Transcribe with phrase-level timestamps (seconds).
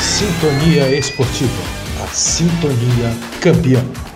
[0.00, 1.62] Sintonia Esportiva,
[2.02, 4.09] a sintonia campeã.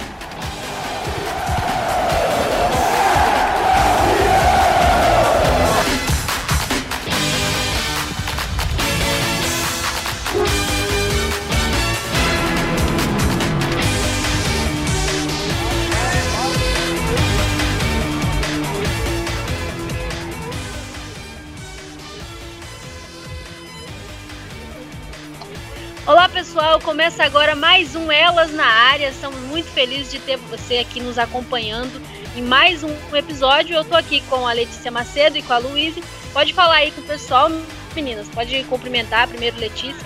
[28.34, 29.09] Mais Elas na Área.
[29.09, 32.02] Estamos muito felizes de ter você aqui nos acompanhando
[32.37, 33.77] em mais um episódio.
[33.77, 36.01] Eu estou aqui com a Letícia Macedo e com a Luísa.
[36.33, 37.48] Pode falar aí com o pessoal,
[37.95, 38.27] meninas.
[38.28, 40.05] Pode cumprimentar primeiro, Letícia.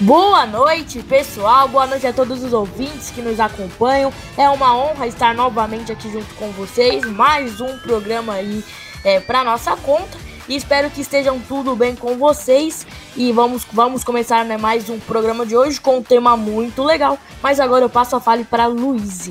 [0.00, 1.68] Boa noite, pessoal.
[1.68, 4.12] Boa noite a todos os ouvintes que nos acompanham.
[4.36, 7.04] É uma honra estar novamente aqui junto com vocês.
[7.04, 8.64] Mais um programa aí
[9.04, 10.18] é, para nossa conta.
[10.48, 12.86] Espero que estejam tudo bem com vocês.
[13.16, 17.18] E vamos, vamos começar né, mais um programa de hoje com um tema muito legal.
[17.42, 19.30] Mas agora eu passo a fala para Luiz.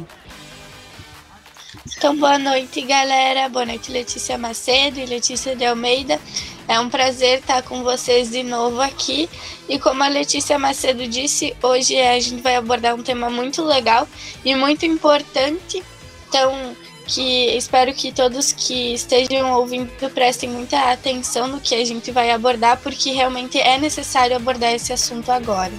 [1.97, 3.49] Então, boa noite, galera.
[3.49, 6.19] Boa noite, Letícia Macedo e Letícia de Almeida.
[6.67, 9.29] É um prazer estar com vocês de novo aqui.
[9.67, 14.07] E como a Letícia Macedo disse, hoje a gente vai abordar um tema muito legal
[14.43, 15.83] e muito importante.
[16.27, 16.75] Então,
[17.13, 22.31] que espero que todos que estejam ouvindo prestem muita atenção no que a gente vai
[22.31, 25.73] abordar, porque realmente é necessário abordar esse assunto agora.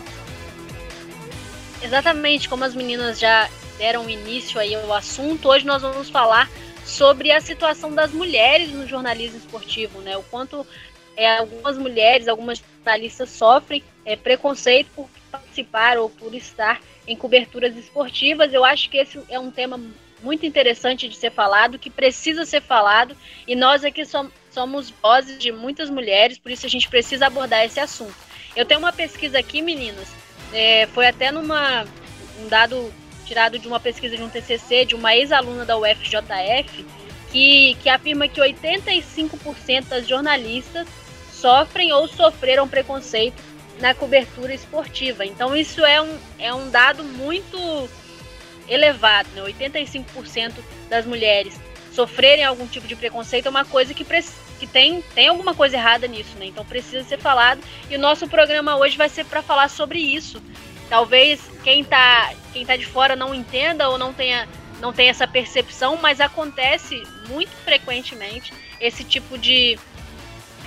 [1.83, 6.51] Exatamente, como as meninas já deram início aí ao assunto, hoje nós vamos falar
[6.85, 10.17] sobre a situação das mulheres no jornalismo esportivo, né?
[10.17, 10.67] O quanto
[11.17, 17.75] é, algumas mulheres, algumas jornalistas sofrem é, preconceito por participar ou por estar em coberturas
[17.75, 18.53] esportivas.
[18.53, 19.81] Eu acho que esse é um tema
[20.23, 25.51] muito interessante de ser falado, que precisa ser falado, e nós aqui somos vozes de
[25.51, 28.15] muitas mulheres, por isso a gente precisa abordar esse assunto.
[28.55, 30.09] Eu tenho uma pesquisa aqui, meninas,
[30.53, 31.85] é, foi até numa
[32.41, 32.93] um dado
[33.25, 36.85] tirado de uma pesquisa de um TCC de uma ex-aluna da UFJF,
[37.31, 40.87] que, que afirma que 85% das jornalistas
[41.33, 43.43] sofrem ou sofreram preconceito
[43.81, 45.25] na cobertura esportiva.
[45.25, 47.89] Então isso é um, é um dado muito
[48.69, 49.43] elevado, né?
[49.43, 50.55] 85%
[50.89, 51.59] das mulheres
[51.93, 56.07] sofrerem algum tipo de preconceito é uma coisa que, que tem, tem alguma coisa errada
[56.07, 56.47] nisso, né?
[56.47, 57.61] Então precisa ser falado.
[57.91, 60.43] E o nosso programa hoje vai ser para falar sobre isso.
[60.89, 64.49] Talvez quem tá, quem tá de fora não entenda ou não tenha,
[64.81, 69.79] não tenha essa percepção, mas acontece muito frequentemente esse tipo de,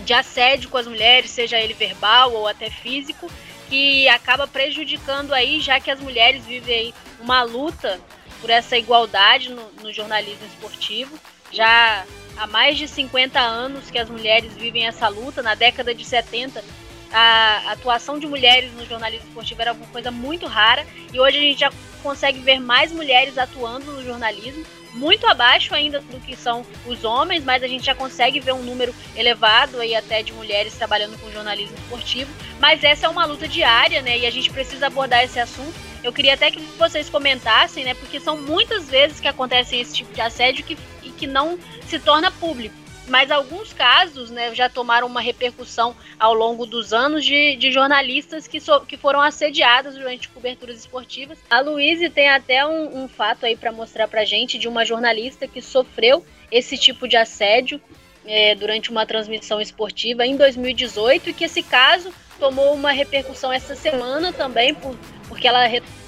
[0.03, 3.29] de assédio com as mulheres, seja ele verbal ou até físico,
[3.69, 8.00] que acaba prejudicando aí, já que as mulheres vivem aí uma luta
[8.42, 11.18] por essa igualdade no, no jornalismo esportivo.
[11.52, 12.06] Já
[12.38, 15.42] há mais de 50 anos que as mulheres vivem essa luta.
[15.42, 16.64] Na década de 70,
[17.12, 21.42] a atuação de mulheres no jornalismo esportivo era uma coisa muito rara e hoje a
[21.42, 21.72] gente já
[22.03, 24.66] consegue ver mais mulheres atuando no jornalismo
[24.96, 28.64] muito abaixo ainda do que são os homens, mas a gente já consegue ver um
[28.64, 32.32] número elevado aí até de mulheres trabalhando com jornalismo esportivo.
[32.59, 34.18] Mas essa é uma luta diária, né?
[34.18, 35.74] E a gente precisa abordar esse assunto.
[36.05, 37.95] Eu queria até que vocês comentassem, né?
[37.95, 41.57] Porque são muitas vezes que acontecem esse tipo de assédio que, e que não
[41.88, 47.23] se torna público mas alguns casos né, já tomaram uma repercussão ao longo dos anos
[47.23, 51.38] de, de jornalistas que, so, que foram assediados durante coberturas esportivas.
[51.49, 55.47] A Luíse tem até um, um fato aí para mostrar para gente de uma jornalista
[55.47, 57.79] que sofreu esse tipo de assédio
[58.25, 63.75] é, durante uma transmissão esportiva em 2018 e que esse caso tomou uma repercussão essa
[63.75, 64.95] semana também, por,
[65.28, 65.66] porque ela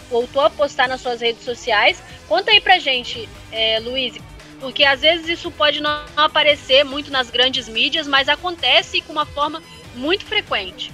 [0.10, 2.02] voltou a postar nas suas redes sociais.
[2.28, 4.16] Conta aí pra gente, é, Luiz,
[4.60, 9.26] porque às vezes isso pode não aparecer muito nas grandes mídias, mas acontece com uma
[9.26, 9.62] forma
[9.96, 10.92] muito frequente.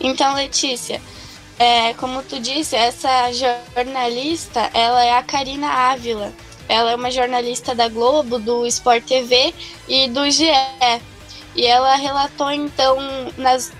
[0.00, 1.00] Então, Letícia,
[1.58, 6.32] é, como tu disse, essa jornalista, ela é a Karina Ávila.
[6.68, 9.54] Ela é uma jornalista da Globo, do Sport TV
[9.86, 10.50] e do GE.
[11.54, 12.96] E ela relatou, então,
[13.36, 13.72] nas,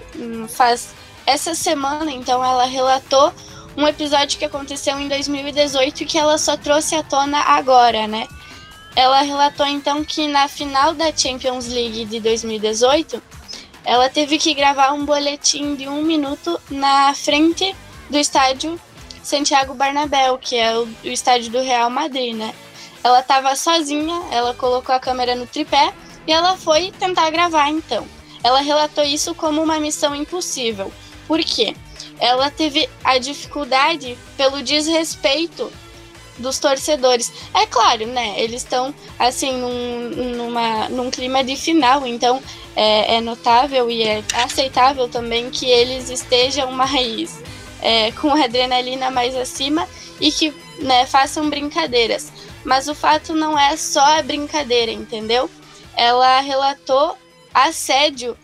[0.49, 0.95] faz
[1.27, 3.33] essa semana, então, ela relatou
[3.77, 8.29] um episódio que aconteceu em 2018 que ela só trouxe à tona agora, né?
[8.95, 13.23] Ela relatou então que na final da Champions League de 2018,
[13.85, 17.75] ela teve que gravar um boletim de um minuto na frente
[18.11, 18.79] do estádio
[19.23, 22.55] Santiago Bernabéu, que é o, estádio do Real Madrid, né?
[23.03, 25.93] Ela estava sozinha, ela colocou a câmera no tripé
[26.27, 28.07] e ela foi tentar gravar então.
[28.45, 30.93] Ela relatou isso como uma missão impossível.
[31.27, 31.75] Por quê?
[32.19, 35.73] Ela teve a dificuldade pelo desrespeito
[36.39, 37.33] dos torcedores.
[37.55, 38.35] É claro, né?
[38.39, 42.43] Eles estão assim num, numa, num clima de final, então
[42.75, 47.41] é, é, notável e é aceitável também que eles estejam mais
[47.81, 49.89] é, com adrenalina mais acima
[50.21, 52.33] e que né, façam brincadeiras.
[52.65, 55.51] Mas o fato não é só a brincadeira, entendeu?
[55.97, 57.17] Ela relatou
[57.53, 58.37] assédio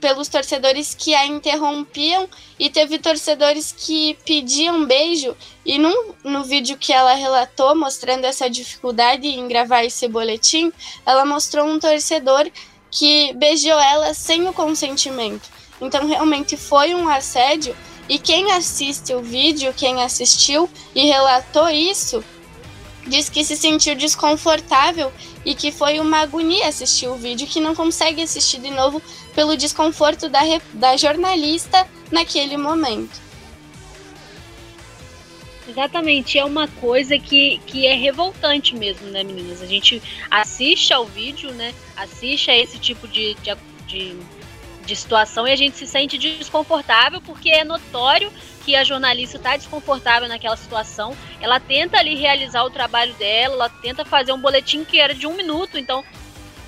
[0.00, 6.76] pelos torcedores que a interrompiam e teve torcedores que pediam beijo e no, no vídeo
[6.76, 10.72] que ela relatou mostrando essa dificuldade em gravar esse boletim,
[11.04, 12.50] ela mostrou um torcedor
[12.90, 15.48] que beijou ela sem o consentimento.
[15.80, 17.76] Então realmente foi um assédio
[18.08, 22.24] e quem assiste o vídeo, quem assistiu e relatou isso,
[23.10, 25.12] diz que se sentiu desconfortável
[25.44, 29.02] e que foi uma agonia assistir o vídeo, que não consegue assistir de novo
[29.34, 30.40] pelo desconforto da,
[30.72, 33.20] da jornalista naquele momento.
[35.68, 39.62] Exatamente, é uma coisa que, que é revoltante mesmo, né, meninas?
[39.62, 41.72] A gente assiste ao vídeo, né?
[41.96, 43.56] Assiste a esse tipo de, de,
[43.86, 44.16] de,
[44.84, 48.32] de situação e a gente se sente desconfortável porque é notório
[48.70, 51.16] que a jornalista está desconfortável naquela situação.
[51.40, 55.26] Ela tenta ali realizar o trabalho dela, ela tenta fazer um boletim que era de
[55.26, 56.04] um minuto, então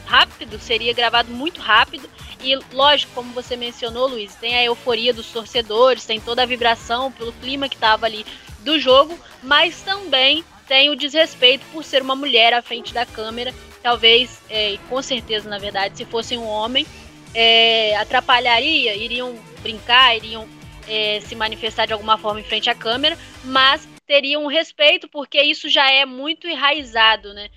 [0.04, 2.10] rápido, seria gravado muito rápido.
[2.42, 7.12] E lógico, como você mencionou, Luiz, tem a euforia dos torcedores, tem toda a vibração
[7.12, 8.26] pelo clima que estava ali
[8.64, 13.54] do jogo, mas também tem o desrespeito por ser uma mulher à frente da câmera.
[13.80, 16.84] Talvez, é, com certeza, na verdade, se fosse um homem,
[17.32, 20.48] é, atrapalharia, iriam brincar, iriam
[20.92, 25.40] é, se manifestar de alguma forma em frente à câmera, mas teriam um respeito, porque
[25.40, 27.48] isso já é muito enraizado, né?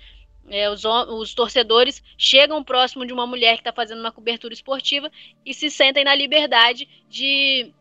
[0.48, 5.10] É, os, os, torcedores chegam próximo de uma mulher que está fazendo uma cobertura esportiva
[5.44, 7.72] e se sentem na liberdade de,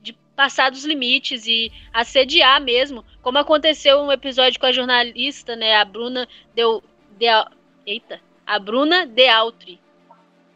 [0.00, 5.74] de passar dos limites e assediar mesmo, como aconteceu um episódio com a jornalista, né,
[5.74, 6.82] a Bruna deu
[7.18, 7.26] de,
[7.84, 9.80] eita, a Bruna De Altri.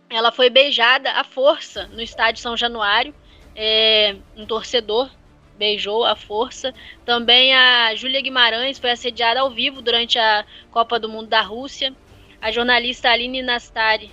[0.08, 3.12] Ela foi beijada à força no estádio São Januário
[3.56, 5.10] é, um torcedor
[5.56, 6.74] beijou à força.
[7.04, 11.94] Também a Júlia Guimarães foi assediada ao vivo durante a Copa do Mundo da Rússia.
[12.40, 14.10] A jornalista Aline Nastari,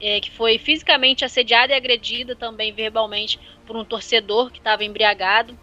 [0.00, 5.58] é, que foi fisicamente assediada e agredida também verbalmente por um torcedor que estava embriagado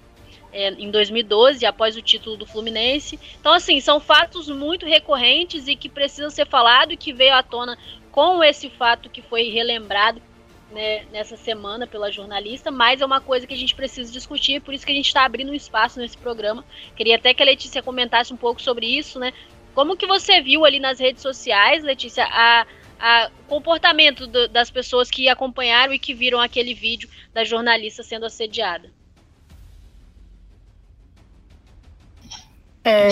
[0.51, 3.17] é, em 2012, após o título do Fluminense.
[3.39, 7.41] Então, assim, são fatos muito recorrentes e que precisam ser falados e que veio à
[7.41, 7.77] tona
[8.11, 10.21] com esse fato que foi relembrado
[10.71, 14.73] né, nessa semana pela jornalista, mas é uma coisa que a gente precisa discutir, por
[14.73, 16.63] isso que a gente está abrindo um espaço nesse programa.
[16.95, 19.33] Queria até que a Letícia comentasse um pouco sobre isso, né?
[19.73, 22.65] Como que você viu ali nas redes sociais, Letícia, a,
[22.99, 28.25] a, comportamento do, das pessoas que acompanharam e que viram aquele vídeo da jornalista sendo
[28.25, 28.89] assediada?
[32.83, 33.11] É,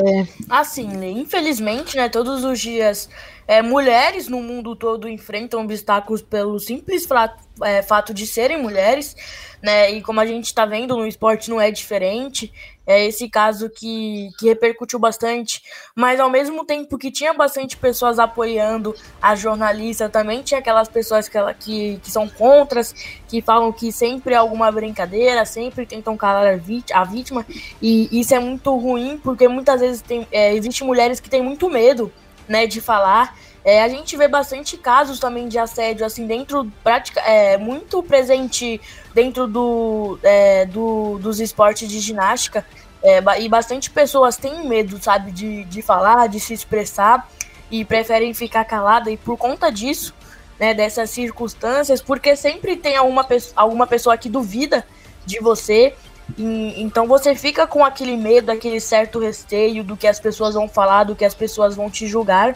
[0.50, 3.08] assim, né, infelizmente, né, todos os dias
[3.50, 9.16] é, mulheres no mundo todo enfrentam obstáculos pelo simples fato, é, fato de serem mulheres,
[9.60, 9.90] né?
[9.90, 12.54] E como a gente está vendo no esporte não é diferente.
[12.86, 15.64] É esse caso que, que repercutiu bastante,
[15.96, 21.28] mas ao mesmo tempo que tinha bastante pessoas apoiando a jornalista, também tinha aquelas pessoas
[21.28, 22.94] que, ela, que, que são contras,
[23.28, 26.60] que falam que sempre é alguma brincadeira, sempre tentam calar
[26.94, 27.46] a vítima,
[27.82, 31.68] e isso é muito ruim, porque muitas vezes tem, é, existe mulheres que têm muito
[31.68, 32.12] medo
[32.50, 33.38] né, de falar.
[33.64, 38.82] É, a gente vê bastante casos também de assédio, assim, dentro, prática, é, muito presente
[39.14, 42.66] dentro do, é, do, dos esportes de ginástica,
[43.04, 47.30] é, e bastante pessoas têm medo, sabe, de, de falar, de se expressar,
[47.70, 50.14] e preferem ficar calada, e por conta disso,
[50.60, 53.26] né, dessas circunstâncias, porque sempre tem alguma,
[53.56, 54.86] alguma pessoa que duvida
[55.26, 55.96] de você,
[56.38, 60.68] e, então você fica com aquele medo, aquele certo receio do que as pessoas vão
[60.68, 62.56] falar, do que as pessoas vão te julgar.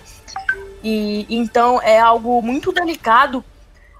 [0.83, 3.43] E então é algo muito delicado,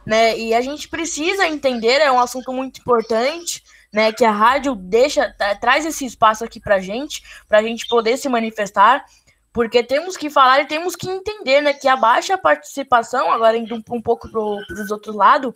[0.06, 0.38] né?
[0.38, 4.12] E a gente precisa entender, é um assunto muito importante, né?
[4.12, 9.06] Que a rádio deixa, traz esse espaço aqui pra gente, pra gente poder se manifestar,
[9.54, 11.74] porque temos que falar e temos que entender, né?
[11.74, 15.54] Que a baixa participação, agora indo um, um pouco pro, pros outros lados,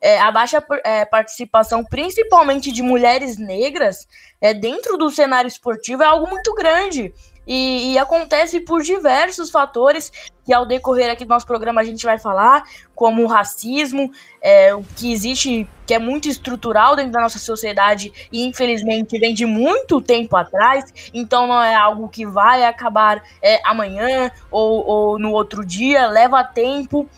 [0.00, 4.08] é, a baixa é, participação, principalmente de mulheres negras,
[4.40, 7.12] é, dentro do cenário esportivo é algo muito grande.
[7.46, 10.12] E, e, acontece por diversos fatores
[10.44, 12.62] que ao decorrer aqui do nosso programa a gente vai falar,
[12.94, 18.12] como o racismo, é, o que existe, que é muito estrutural dentro da nossa sociedade
[18.30, 23.60] e infelizmente vem de muito tempo atrás, então não é algo que vai acabar é,
[23.64, 27.08] amanhã ou, ou no outro dia, leva tempo.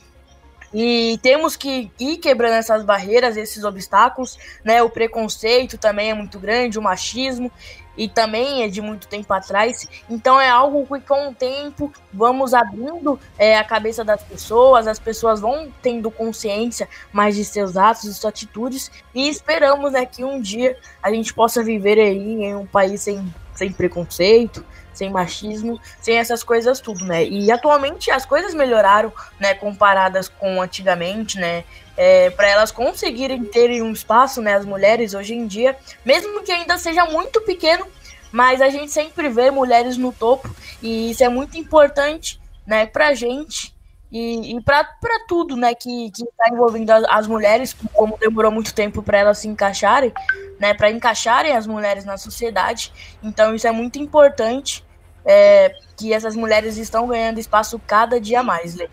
[0.72, 4.82] E temos que ir quebrando essas barreiras, esses obstáculos, né?
[4.82, 7.50] O preconceito também é muito grande, o machismo.
[7.96, 9.86] e também é de muito tempo atrás.
[10.08, 14.98] Então é algo que com o tempo vamos abrindo é, a cabeça das pessoas, as
[14.98, 20.24] pessoas vão tendo consciência mais de seus atos e suas atitudes e esperamos né, que
[20.24, 23.22] um dia a gente possa viver aí em um país sem,
[23.54, 27.24] sem preconceito, sem machismo, sem essas coisas tudo, né?
[27.24, 31.64] E atualmente as coisas melhoraram, né, comparadas com antigamente, né?
[31.96, 36.50] É, para elas conseguirem ter um espaço, né, as mulheres hoje em dia, mesmo que
[36.50, 37.86] ainda seja muito pequeno,
[38.30, 40.48] mas a gente sempre vê mulheres no topo
[40.82, 43.74] e isso é muito importante, né, pra gente
[44.12, 44.84] e, e para
[45.26, 49.38] tudo, né, que, que tá envolvendo as, as mulheres, como demorou muito tempo para elas
[49.38, 50.12] se encaixarem,
[50.60, 52.92] né, para encaixarem as mulheres na sociedade.
[53.22, 54.84] Então isso é muito importante,
[55.24, 58.90] é, que essas mulheres estão ganhando espaço cada dia mais, Lê.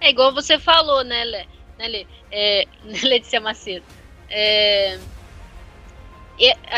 [0.00, 1.46] É igual você falou, né, Lê?
[1.78, 2.06] Né, Lê?
[2.30, 2.64] É,
[3.02, 3.86] Letícia Macedo.
[4.28, 4.98] É,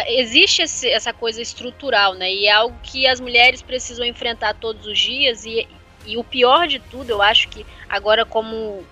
[0.06, 2.32] existe esse, essa coisa estrutural, né?
[2.32, 5.66] E é algo que as mulheres precisam enfrentar todos os dias e,
[6.08, 8.82] e o pior de tudo, eu acho que agora como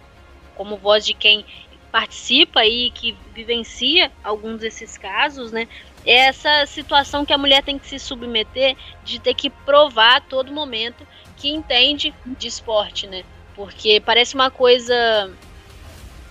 [0.55, 1.45] como voz de quem
[1.91, 5.67] participa e que vivencia alguns desses casos, né?
[6.05, 10.21] É essa situação que a mulher tem que se submeter de ter que provar a
[10.21, 11.07] todo momento
[11.37, 13.25] que entende de esporte, né?
[13.55, 15.31] Porque parece uma coisa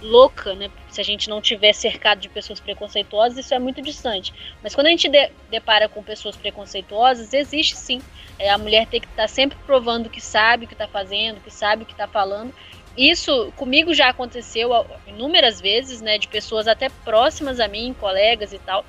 [0.05, 0.69] louca, né?
[0.89, 4.33] Se a gente não tiver cercado de pessoas preconceituosas, isso é muito distante.
[4.61, 8.01] Mas quando a gente de, depara com pessoas preconceituosas, existe sim.
[8.37, 11.41] É, a mulher tem que estar tá sempre provando que sabe o que está fazendo,
[11.41, 12.53] que sabe o que está falando.
[12.97, 14.71] Isso comigo já aconteceu
[15.05, 16.17] inúmeras vezes, né?
[16.17, 18.85] De pessoas até próximas a mim, colegas e tal.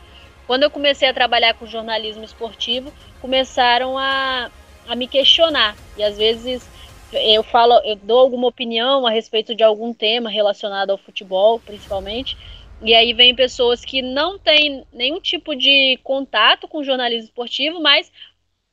[0.47, 4.49] Quando eu comecei a trabalhar com jornalismo esportivo, começaram a,
[4.87, 5.77] a me questionar.
[5.97, 6.69] E às vezes
[7.13, 12.37] eu falo, eu dou alguma opinião a respeito de algum tema relacionado ao futebol, principalmente.
[12.83, 18.13] E aí vem pessoas que não têm nenhum tipo de contato com jornalismo esportivo, mas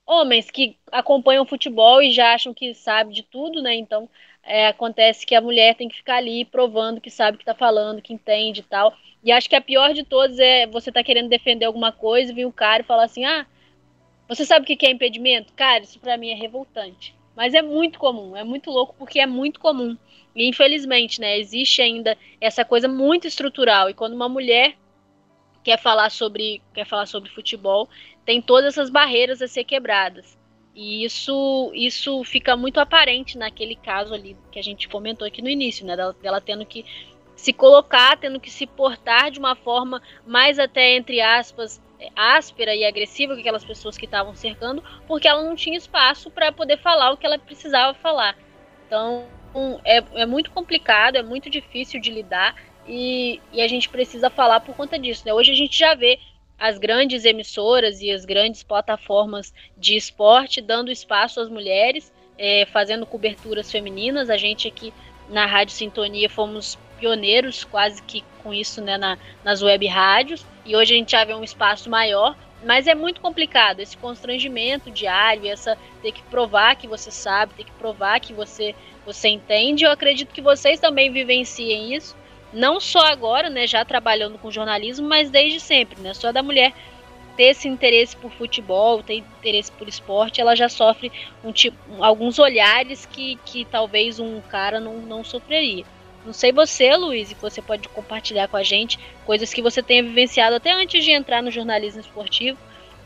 [0.06, 3.76] homens que acompanham futebol e já acham que sabe de tudo, né?
[3.76, 4.10] Então
[4.44, 7.56] é, acontece que a mulher tem que ficar ali provando que sabe o que está
[7.56, 8.94] falando, que entende e tal.
[9.24, 12.46] E acho que a pior de todas é você tá querendo defender alguma coisa vir
[12.46, 13.46] um cara e falar assim: ah,
[14.28, 15.54] você sabe o que é impedimento?
[15.54, 17.16] Cara, isso para mim é revoltante.
[17.36, 19.98] Mas é muito comum, é muito louco porque é muito comum.
[20.36, 23.90] E infelizmente, né, existe ainda essa coisa muito estrutural.
[23.90, 24.76] E quando uma mulher
[25.64, 27.88] quer falar sobre, quer falar sobre futebol,
[28.26, 30.38] tem todas essas barreiras a ser quebradas.
[30.76, 35.50] E isso, isso fica muito aparente naquele caso ali que a gente comentou aqui no
[35.50, 35.96] início, né?
[35.96, 36.84] Dela, dela tendo que
[37.36, 41.82] se colocar, tendo que se portar de uma forma mais até, entre aspas,
[42.16, 46.52] áspera e agressiva com aquelas pessoas que estavam cercando, porque ela não tinha espaço para
[46.52, 48.38] poder falar o que ela precisava falar.
[48.88, 49.26] Então
[49.84, 52.56] é, é muito complicado, é muito difícil de lidar
[52.88, 55.24] e, e a gente precisa falar por conta disso.
[55.26, 55.34] Né?
[55.34, 56.20] Hoje a gente já vê
[56.60, 63.06] as grandes emissoras e as grandes plataformas de esporte dando espaço às mulheres, é, fazendo
[63.06, 64.30] coberturas femininas.
[64.30, 64.94] A gente aqui
[65.30, 70.74] na Rádio Sintonia fomos pioneiros quase que com isso né, na, nas web rádios, e
[70.74, 72.34] hoje a gente já vê um espaço maior,
[72.64, 77.66] mas é muito complicado esse constrangimento diário, essa ter que provar que você sabe, ter
[77.66, 78.74] que provar que você
[79.06, 79.84] você entende.
[79.84, 82.16] Eu acredito que vocês também vivenciem isso,
[82.54, 86.14] não só agora, né, já trabalhando com jornalismo, mas desde sempre, né?
[86.14, 86.72] Só da mulher
[87.36, 91.12] ter esse interesse por futebol, ter interesse por esporte, ela já sofre
[91.44, 95.84] um tipo, alguns olhares que, que talvez um cara não, não sofreria.
[96.26, 100.02] Não sei você, Luiz, e você pode compartilhar com a gente coisas que você tenha
[100.02, 102.58] vivenciado até antes de entrar no jornalismo esportivo,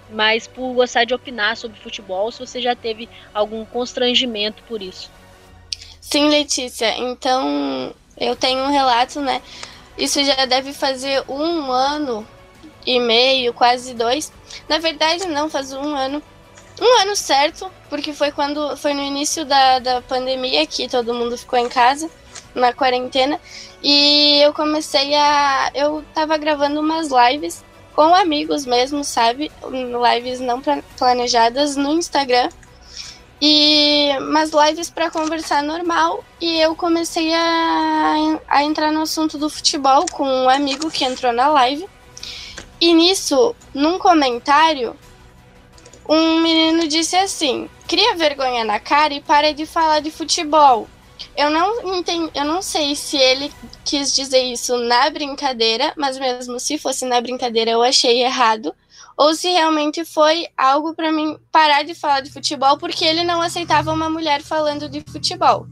[0.09, 5.09] mas por gostar de opinar sobre futebol, se você já teve algum constrangimento por isso.
[5.99, 6.95] Sim, Letícia.
[6.97, 9.41] Então, eu tenho um relato, né?
[9.97, 12.25] Isso já deve fazer um ano
[12.85, 14.31] e meio, quase dois.
[14.69, 16.21] Na verdade, não, faz um ano.
[16.79, 21.35] Um ano certo, porque foi quando foi no início da, da pandemia que todo mundo
[21.35, 22.07] ficou em casa
[22.57, 23.39] na quarentena.
[23.81, 25.71] E eu comecei a.
[25.73, 27.63] Eu tava gravando umas lives
[27.95, 29.51] com amigos mesmo, sabe?
[29.63, 30.61] Lives não
[30.97, 32.49] planejadas no Instagram.
[33.39, 36.23] E umas lives para conversar normal.
[36.41, 41.31] E eu comecei a, a entrar no assunto do futebol com um amigo que entrou
[41.31, 41.87] na live.
[42.79, 44.95] E nisso, num comentário,
[46.07, 50.87] um menino disse assim: cria vergonha na cara e pare de falar de futebol.
[51.35, 53.51] Eu não entendi, eu não sei se ele
[53.85, 58.75] quis dizer isso na brincadeira, mas mesmo se fosse na brincadeira eu achei errado,
[59.15, 63.41] ou se realmente foi algo para mim parar de falar de futebol porque ele não
[63.41, 65.67] aceitava uma mulher falando de futebol.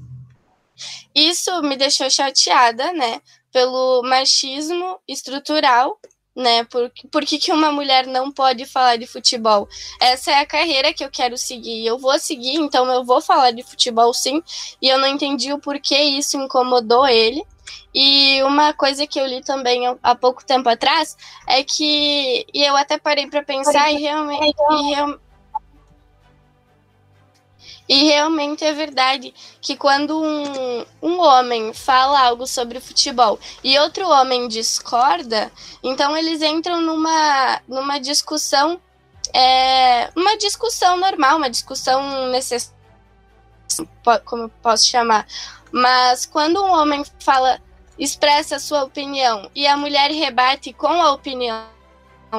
[1.14, 3.22] Isso me deixou chateada, né,
[3.52, 6.00] pelo machismo estrutural
[6.36, 6.64] né?
[6.66, 9.68] Por, por que, que uma mulher não pode falar de futebol?
[10.02, 11.86] Essa é a carreira que eu quero seguir.
[11.86, 14.44] Eu vou seguir, então eu vou falar de futebol sim.
[14.82, 17.44] E eu não entendi o porquê isso incomodou ele.
[17.94, 21.16] E uma coisa que eu li também há pouco tempo atrás
[21.48, 25.18] é que, e eu até parei para pensar, e realmente, e, real,
[27.88, 34.08] e realmente é verdade que quando um, um homem fala algo sobre futebol e outro
[34.10, 35.52] homem discorda,
[35.84, 38.82] então eles entram numa, numa discussão,
[39.32, 42.74] é, uma discussão normal, uma discussão necessária,
[44.26, 45.28] como eu posso chamar.
[45.72, 47.62] Mas quando um homem fala,
[48.00, 51.75] expressa a sua opinião e a mulher rebate com a opinião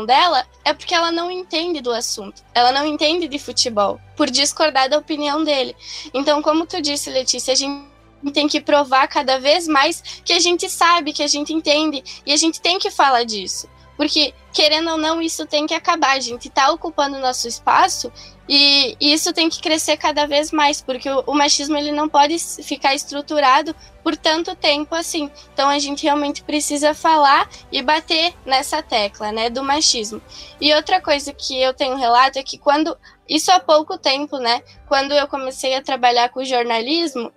[0.05, 2.43] dela é porque ela não entende do assunto.
[2.53, 5.77] Ela não entende de futebol, por discordar da opinião dele.
[6.13, 7.87] Então, como tu disse, Letícia, a gente
[8.33, 12.33] tem que provar cada vez mais que a gente sabe, que a gente entende, e
[12.33, 13.69] a gente tem que falar disso.
[13.97, 16.17] Porque, querendo ou não, isso tem que acabar.
[16.17, 18.13] A gente está ocupando nosso espaço
[18.49, 22.39] e, isso tem que crescer cada vez mais, porque o, o, machismo ele não pode
[22.39, 23.75] ficar estruturado
[24.05, 25.31] por tanto tempo assim.
[25.53, 30.23] Então a gente realmente precisa falar e bater nessa tecla, né, do machismo.
[30.61, 32.97] E outra coisa que eu tenho relato é que quando
[33.29, 37.33] isso há pouco tempo, né, quando eu comecei a trabalhar com jornalismo,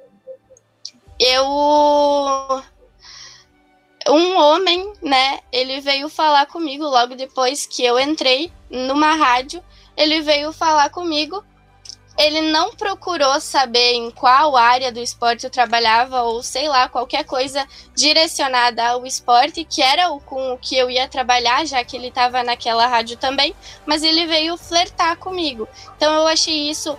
[1.19, 2.63] eu
[4.07, 9.63] um homem, né, ele veio falar comigo logo depois que eu entrei numa rádio
[9.99, 11.43] ele veio falar comigo.
[12.17, 17.23] Ele não procurou saber em qual área do esporte eu trabalhava ou sei lá, qualquer
[17.23, 17.65] coisa
[17.95, 22.07] direcionada ao esporte, que era o com o que eu ia trabalhar, já que ele
[22.07, 23.53] estava naquela rádio também,
[23.85, 25.67] mas ele veio flertar comigo.
[25.95, 26.97] Então eu achei isso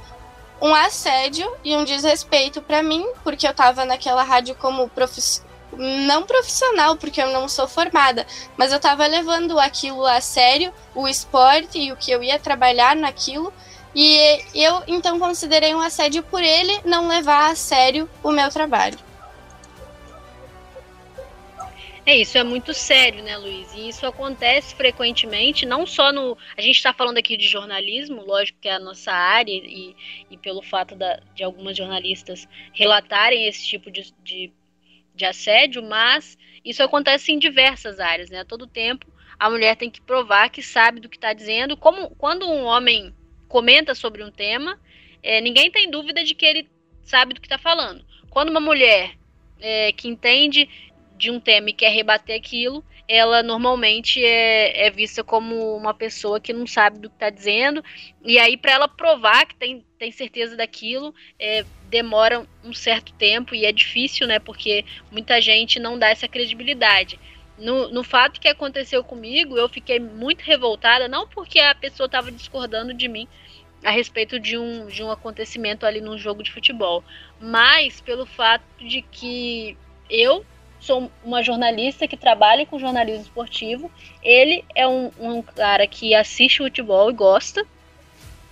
[0.61, 5.50] um assédio e um desrespeito para mim, porque eu estava naquela rádio como profissional
[5.81, 11.09] não profissional, porque eu não sou formada, mas eu estava levando aquilo a sério, o
[11.09, 13.53] esporte e o que eu ia trabalhar naquilo.
[13.95, 18.99] E eu então considerei um assédio por ele não levar a sério o meu trabalho.
[22.07, 23.73] É, isso é muito sério, né, Luiz?
[23.75, 26.37] E isso acontece frequentemente, não só no.
[26.57, 29.95] A gente está falando aqui de jornalismo, lógico que é a nossa área, e,
[30.31, 34.53] e pelo fato da, de algumas jornalistas relatarem esse tipo de, de
[35.21, 38.41] de assédio, mas isso acontece em diversas áreas, né?
[38.41, 39.07] A todo tempo
[39.39, 41.75] a mulher tem que provar que sabe do que está dizendo.
[41.77, 43.15] Como quando um homem
[43.49, 44.79] comenta sobre um tema,
[45.23, 46.69] é, ninguém tem dúvida de que ele
[47.03, 48.05] sabe do que está falando.
[48.29, 49.17] Quando uma mulher
[49.59, 50.69] é, que entende
[51.17, 56.39] de um tema e quer rebater aquilo, ela normalmente é, é vista como uma pessoa
[56.39, 57.83] que não sabe do que está dizendo.
[58.23, 63.55] E aí, para ela provar que tem, tem certeza daquilo, é, demora um certo tempo
[63.55, 64.39] e é difícil, né?
[64.39, 64.83] Porque
[65.13, 67.21] muita gente não dá essa credibilidade.
[67.59, 72.33] No, no fato que aconteceu comigo, eu fiquei muito revoltada, não porque a pessoa estava
[72.33, 73.29] discordando de mim
[73.85, 77.05] a respeito de um, de um acontecimento ali num jogo de futebol,
[77.39, 79.77] mas pelo fato de que
[80.09, 80.47] eu
[80.81, 83.91] sou uma jornalista que trabalha com jornalismo esportivo.
[84.23, 87.67] Ele é um, um cara que assiste futebol e gosta,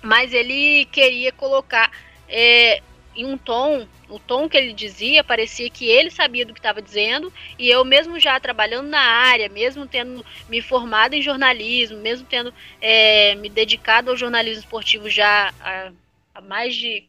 [0.02, 1.90] mas ele queria colocar
[2.28, 2.82] é,
[3.16, 6.80] em um tom, o tom que ele dizia parecia que ele sabia do que estava
[6.80, 12.26] dizendo e eu mesmo já trabalhando na área, mesmo tendo me formado em jornalismo, mesmo
[12.28, 15.90] tendo é, me dedicado ao jornalismo esportivo já há,
[16.34, 17.08] há mais de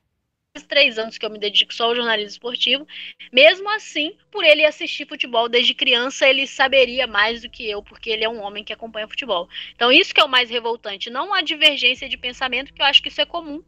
[0.67, 2.87] três anos que eu me dedico só ao jornalismo esportivo.
[3.31, 8.09] Mesmo assim, por ele assistir futebol desde criança, ele saberia mais do que eu, porque
[8.09, 9.47] ele é um homem que acompanha futebol.
[9.75, 13.01] Então, isso que é o mais revoltante, não a divergência de pensamento, que eu acho
[13.01, 13.63] que isso é comum.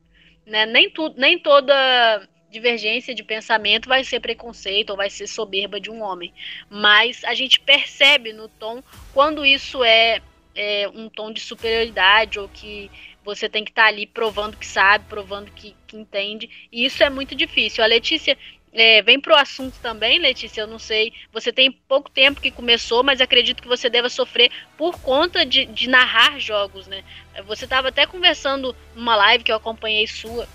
[0.46, 0.65] Né?
[0.65, 5.91] Nem, tudo, nem toda divergência de pensamento vai ser preconceito ou vai ser soberba de
[5.91, 6.34] um homem.
[6.70, 10.20] Mas a gente percebe no tom quando isso é,
[10.56, 12.89] é um tom de superioridade ou que
[13.24, 16.50] você tem que estar tá ali provando que sabe, provando que, que, entende.
[16.72, 17.84] E isso é muito difícil.
[17.84, 18.38] A Letícia
[18.74, 20.62] é, vem para o assunto também, Letícia.
[20.62, 21.14] Eu não sei.
[21.32, 25.66] Você tem pouco tempo que começou, mas acredito que você deva sofrer por conta de,
[25.66, 27.04] de narrar jogos, né?
[27.46, 30.48] Você estava até conversando numa live que eu acompanhei sua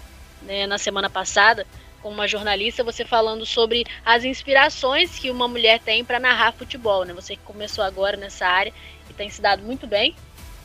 [0.42, 1.66] né, na semana passada
[2.02, 7.05] com uma jornalista, você falando sobre as inspirações que uma mulher tem para narrar futebol,
[7.05, 7.12] né?
[7.12, 8.72] Você que começou agora nessa área
[9.11, 10.14] e tem se dado muito bem.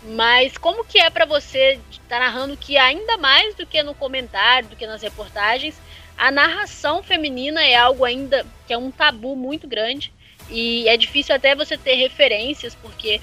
[0.04, 3.94] Mas como que é para você estar tá narrando que ainda mais do que no
[3.94, 5.76] comentário, do que nas reportagens,
[6.18, 10.12] a narração feminina é algo ainda que é um tabu muito grande
[10.50, 13.22] e é difícil até você ter referências porque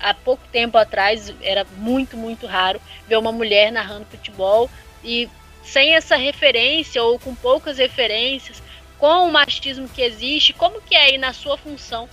[0.00, 4.70] há pouco tempo atrás era muito muito raro ver uma mulher narrando futebol
[5.04, 5.28] e
[5.62, 8.62] sem essa referência ou com poucas referências,
[8.98, 12.08] com o machismo que existe, como que é aí na sua função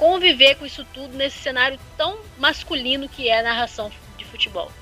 [0.00, 4.72] conviver com isso tudo nesse cenário tão masculino que é a narração de futebol.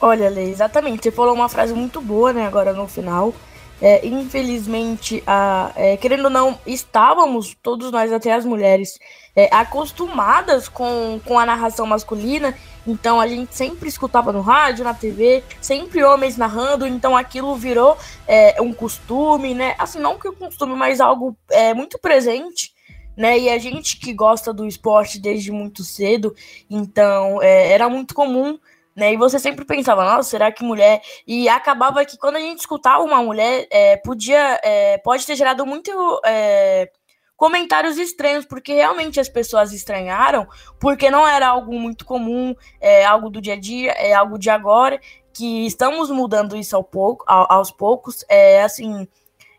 [0.00, 1.02] Olha, Lê, exatamente.
[1.02, 3.34] Você falou uma frase muito boa, né, agora no final.
[3.80, 8.98] É, infelizmente, a, é, querendo ou não, estávamos, todos nós, até as mulheres,
[9.34, 12.56] é, acostumadas com, com a narração masculina.
[12.86, 16.86] Então a gente sempre escutava no rádio, na TV, sempre homens narrando.
[16.86, 19.74] Então aquilo virou é, um costume, né?
[19.78, 22.75] Assim, não que o costume, mas algo é, muito presente.
[23.16, 26.34] Né, e a gente que gosta do esporte desde muito cedo,
[26.68, 28.58] então é, era muito comum
[28.96, 29.12] né?
[29.12, 31.02] E você sempre pensava, nossa, será que mulher?
[31.26, 35.66] E acabava que quando a gente escutava uma mulher, é, podia, é, pode ter gerado
[35.66, 35.90] muito
[36.24, 36.90] é,
[37.36, 40.48] comentários estranhos, porque realmente as pessoas estranharam,
[40.80, 44.48] porque não era algo muito comum, é algo do dia a dia, é algo de
[44.48, 44.98] agora,
[45.34, 48.24] que estamos mudando isso ao pouco, aos poucos.
[48.30, 49.06] É assim,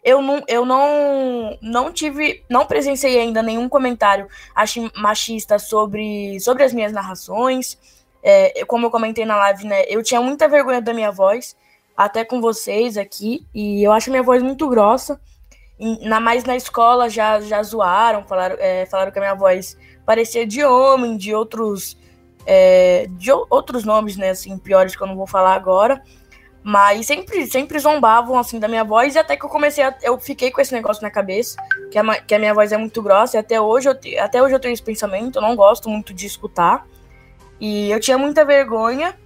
[0.03, 4.27] eu não, eu não, não tive, não presenciei ainda nenhum comentário
[4.95, 7.77] machista sobre, sobre as minhas narrações.
[8.23, 9.83] É, como eu comentei na live, né?
[9.87, 11.55] Eu tinha muita vergonha da minha voz,
[11.95, 15.19] até com vocês aqui, e eu acho minha voz muito grossa.
[16.01, 20.45] Na, mais na escola já, já zoaram, falaram, é, falaram que a minha voz parecia
[20.45, 21.97] de homem, de outros.
[22.45, 26.01] É, de outros nomes, né, assim, piores que eu não vou falar agora.
[26.69, 30.19] Mas sempre, sempre zombavam, assim, da minha voz, e até que eu comecei a, Eu
[30.19, 31.55] fiquei com esse negócio na cabeça,
[31.89, 34.53] que a, que a minha voz é muito grossa, e até hoje, eu, até hoje
[34.53, 36.85] eu tenho esse pensamento, eu não gosto muito de escutar.
[37.57, 39.17] E eu tinha muita vergonha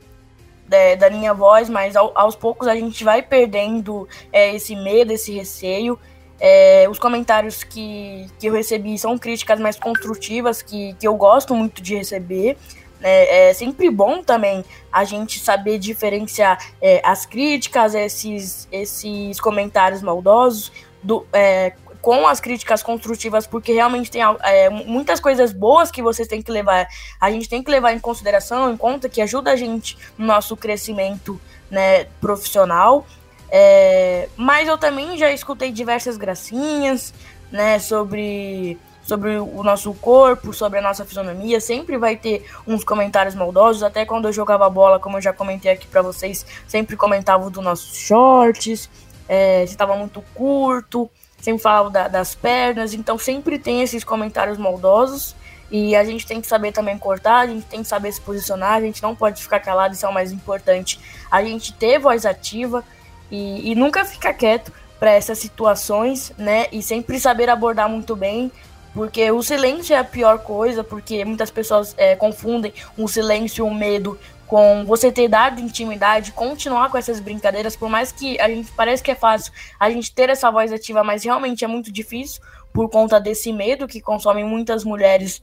[0.70, 5.12] é, da minha voz, mas ao, aos poucos a gente vai perdendo é, esse medo,
[5.12, 5.98] esse receio.
[6.40, 11.56] É, os comentários que, que eu recebi são críticas mais construtivas, que, que eu gosto
[11.56, 12.56] muito de receber.
[13.02, 20.02] É, é sempre bom também a gente saber diferenciar é, as críticas, esses, esses comentários
[20.02, 20.72] maldosos,
[21.04, 26.28] do, é, com as críticas construtivas, porque realmente tem é, muitas coisas boas que vocês
[26.28, 26.88] têm que levar,
[27.20, 30.58] a gente tem que levar em consideração, em conta, que ajuda a gente no nosso
[30.58, 33.06] crescimento né, profissional.
[33.50, 37.14] É, mas eu também já escutei diversas gracinhas,
[37.52, 38.80] né, sobre,
[39.12, 41.60] sobre o nosso corpo, sobre a nossa fisionomia.
[41.60, 43.84] Sempre vai ter uns comentários maldosos.
[43.84, 47.64] Até quando eu jogava bola, como eu já comentei aqui para vocês, sempre comentavam dos
[47.64, 48.90] nossos shorts,
[49.28, 51.10] é, se estava muito curto
[51.42, 55.36] sempre falava da, das pernas, então sempre tem esses comentários maldosos.
[55.72, 58.74] E a gente tem que saber também cortar, a gente tem que saber se posicionar,
[58.74, 61.00] a gente não pode ficar calado, isso é o mais importante.
[61.32, 62.84] A gente ter voz ativa
[63.32, 66.68] e, e nunca ficar quieto para essas situações, né?
[66.74, 68.52] E sempre saber abordar muito bem,
[68.94, 73.74] porque o silêncio é a pior coisa, porque muitas pessoas é, confundem um silêncio um
[73.74, 74.20] medo
[74.52, 79.02] com você ter dado intimidade, continuar com essas brincadeiras, por mais que a gente parece
[79.02, 82.42] que é fácil a gente ter essa voz ativa, mas realmente é muito difícil
[82.74, 85.42] por conta desse medo que consome muitas mulheres.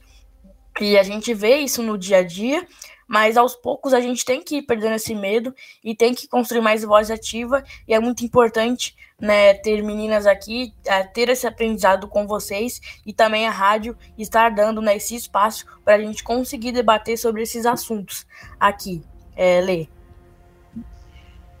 [0.79, 2.67] E a gente vê isso no dia a dia,
[3.09, 6.61] mas aos poucos a gente tem que ir perdendo esse medo e tem que construir
[6.61, 12.07] mais voz ativa e é muito importante né, ter meninas aqui, é, ter esse aprendizado
[12.07, 16.71] com vocês e também a rádio estar dando né, esse espaço para a gente conseguir
[16.71, 18.27] debater sobre esses assuntos
[18.59, 19.01] aqui.
[19.35, 19.87] É, Lê.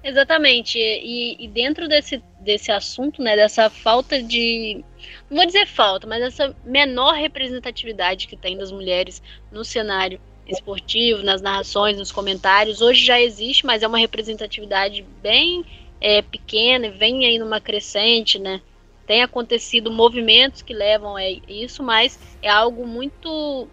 [0.03, 0.77] Exatamente.
[0.77, 4.83] E, e, dentro desse, desse assunto, né, dessa falta de.
[5.29, 11.23] Não vou dizer falta, mas essa menor representatividade que tem das mulheres no cenário esportivo,
[11.23, 15.63] nas narrações, nos comentários, hoje já existe, mas é uma representatividade bem
[16.01, 18.61] é, pequena e vem aí numa crescente, né?
[19.05, 23.67] Tem acontecido movimentos que levam a isso, mas é algo muito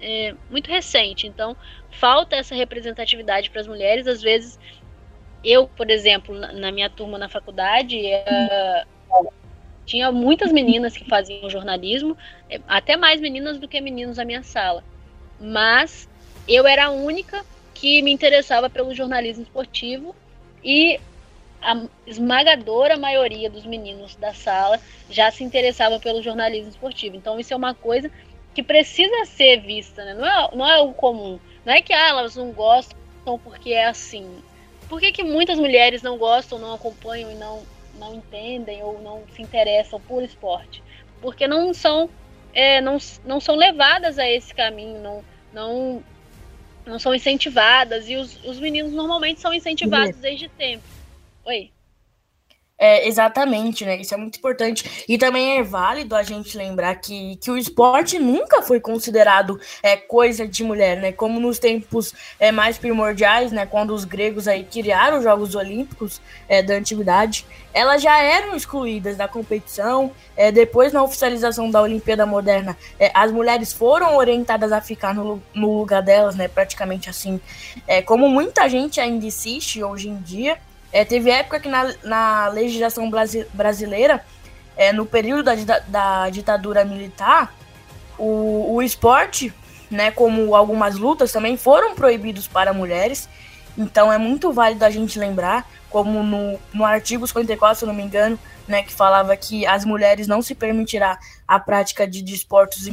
[0.00, 1.26] é, muito recente.
[1.26, 1.56] Então,
[1.90, 4.06] falta essa representatividade para as mulheres.
[4.06, 4.58] Às vezes,
[5.42, 8.84] eu, por exemplo, na, minha turma na faculdade, é,
[9.84, 12.16] tinha muitas meninas que faziam jornalismo,
[12.48, 14.84] é, até mais meninas do que meninos na minha sala.
[15.40, 16.08] Mas
[16.46, 20.14] eu era a única que me interessava pelo jornalismo esportivo
[20.64, 21.00] e
[21.60, 27.16] a esmagadora maioria dos meninos da sala já se interessava pelo jornalismo esportivo.
[27.16, 28.10] Então isso é uma coisa
[28.54, 30.14] que precisa ser vista, né?
[30.14, 31.38] não, é, não é o comum.
[31.64, 32.96] Não é que ah, elas não gostam
[33.44, 34.42] porque é assim.
[34.88, 37.62] Por que, que muitas mulheres não gostam, não acompanham e não,
[37.98, 40.82] não entendem ou não se interessam por esporte?
[41.20, 42.08] Porque não são,
[42.52, 46.02] é, não, não são levadas a esse caminho, não, não,
[46.86, 48.08] não são incentivadas.
[48.08, 50.84] E os, os meninos normalmente são incentivados desde tempo.
[51.44, 51.70] Oi.
[52.80, 53.96] É, exatamente, né?
[53.96, 55.04] Isso é muito importante.
[55.08, 59.96] E também é válido a gente lembrar que, que o esporte nunca foi considerado é,
[59.96, 61.10] coisa de mulher, né?
[61.10, 63.66] Como nos tempos é, mais primordiais, né?
[63.66, 69.16] Quando os gregos aí criaram os Jogos Olímpicos é, da Antiguidade, elas já eram excluídas
[69.16, 70.12] da competição.
[70.36, 75.42] É, depois, na oficialização da Olimpíada Moderna, é, as mulheres foram orientadas a ficar no,
[75.52, 76.46] no lugar delas, né?
[76.46, 77.40] Praticamente assim.
[77.88, 80.58] É, como muita gente ainda insiste hoje em dia.
[80.92, 83.10] É, teve época que na, na legislação
[83.52, 84.24] brasileira,
[84.76, 87.54] é, no período da, da ditadura militar,
[88.18, 89.52] o, o esporte,
[89.90, 93.28] né, como algumas lutas também, foram proibidos para mulheres.
[93.76, 98.02] Então é muito válido a gente lembrar, como no, no artigo 54, se não me
[98.02, 102.88] engano, né, que falava que as mulheres não se permitirá a prática de desportos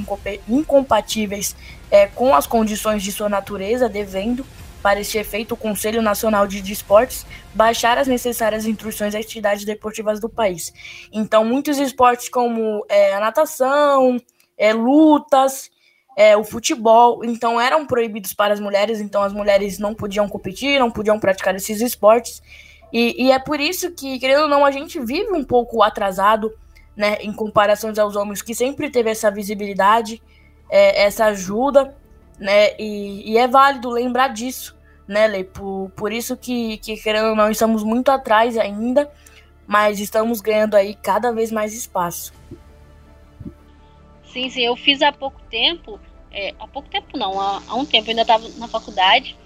[0.48, 1.56] incompatíveis
[1.90, 4.46] é, com as condições de sua natureza, devendo
[4.86, 10.20] para este efeito, o Conselho Nacional de Esportes baixar as necessárias instruções às entidades deportivas
[10.20, 10.72] do país.
[11.12, 14.22] Então, muitos esportes como é, a natação,
[14.56, 15.72] é, lutas,
[16.16, 20.80] é, o futebol, então eram proibidos para as mulheres, então as mulheres não podiam competir,
[20.80, 22.44] não podiam praticar esses esportes.
[22.94, 26.54] E, e é por isso que, querendo ou não, a gente vive um pouco atrasado,
[26.96, 30.22] né, em comparação aos homens, que sempre teve essa visibilidade,
[30.70, 31.98] é, essa ajuda,
[32.38, 34.75] né, e, e é válido lembrar disso,
[35.08, 35.44] né, Lei?
[35.44, 39.10] Por, por isso que, que, querendo ou não, estamos muito atrás ainda,
[39.68, 42.34] mas estamos ganhando aí cada vez mais espaço.
[44.32, 46.00] Sim, sim, eu fiz há pouco tempo,
[46.32, 49.38] é, há pouco tempo não, há, há um tempo, eu ainda estava na faculdade,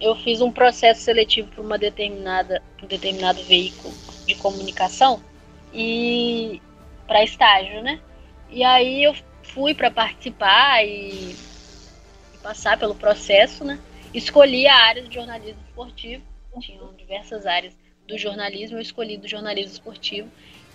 [0.00, 3.94] eu fiz um processo seletivo para uma determinada, um determinado veículo
[4.26, 5.22] de comunicação
[5.72, 6.60] e
[7.06, 8.00] para estágio, né?
[8.50, 11.34] E aí eu fui para participar e,
[12.34, 13.78] e passar pelo processo, né?
[14.12, 16.22] Escolhi a área de jornalismo esportivo.
[16.60, 17.74] Tinham diversas áreas
[18.08, 20.30] do jornalismo, eu escolhi do jornalismo esportivo.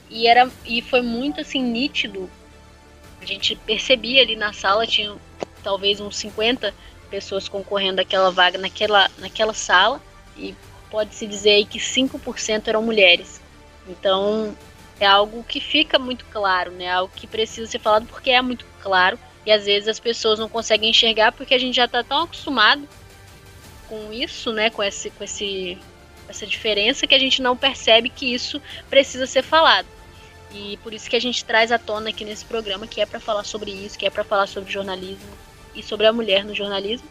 [0.10, 2.30] E, era, e foi muito assim nítido.
[3.22, 5.15] A gente percebia ali na sala, tinha
[5.63, 6.74] talvez uns 50
[7.10, 10.02] pessoas concorrendo àquela vaga naquela, naquela sala.
[10.38, 10.54] E
[10.89, 13.41] pode-se dizer aí que 5% eram mulheres.
[13.88, 14.56] Então
[15.00, 16.91] é algo que fica muito claro, né?
[16.91, 19.17] Algo que precisa ser falado porque é muito claro.
[19.46, 22.88] E às vezes as pessoas não conseguem enxergar porque a gente já está tão acostumado
[23.91, 25.77] com isso, né, com esse, com esse,
[26.30, 29.86] essa diferença que a gente não percebe que isso precisa ser falado.
[30.54, 33.19] E por isso que a gente traz à tona aqui nesse programa, que é para
[33.19, 35.30] falar sobre isso, que é para falar sobre jornalismo
[35.75, 37.08] e sobre a mulher no jornalismo.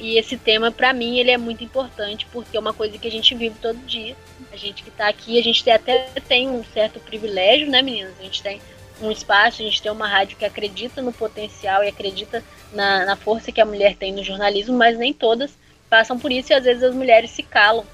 [0.00, 3.10] E esse tema, para mim, ele é muito importante, porque é uma coisa que a
[3.10, 4.16] gente vive todo dia.
[4.52, 8.18] A gente que está aqui, a gente até tem um certo privilégio, né, meninas?
[8.18, 8.60] A gente tem
[9.00, 12.42] um espaço, a gente tem uma rádio que acredita no potencial e acredita
[12.72, 15.59] na, na força que a mulher tem no jornalismo, mas nem todas
[15.90, 17.84] passam por isso e às vezes as mulheres se calam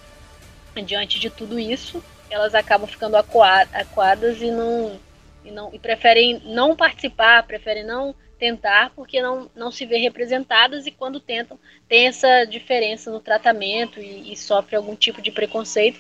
[0.85, 2.05] diante de tudo isso.
[2.31, 5.01] Elas acabam ficando acuadas e não,
[5.45, 10.87] e não e preferem não participar, preferem não tentar porque não, não se vê representadas
[10.87, 15.99] e quando tentam tem essa diferença no tratamento e, e sofre algum tipo de preconceito